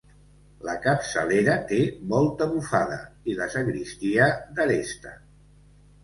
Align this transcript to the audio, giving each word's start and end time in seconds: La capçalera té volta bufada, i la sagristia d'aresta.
La 0.67 0.73
capçalera 0.83 1.57
té 1.71 1.81
volta 2.13 2.47
bufada, 2.53 2.97
i 3.33 3.35
la 3.41 3.47
sagristia 3.57 4.31
d'aresta. 4.57 5.13